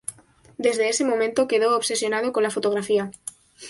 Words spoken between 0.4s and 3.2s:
Desde ese momento, quedó obsesionado con la fotografía.